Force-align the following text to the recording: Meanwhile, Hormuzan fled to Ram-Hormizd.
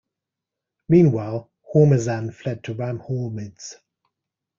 Meanwhile, 0.89 1.51
Hormuzan 1.71 2.31
fled 2.33 2.63
to 2.63 2.73
Ram-Hormizd. 2.73 3.75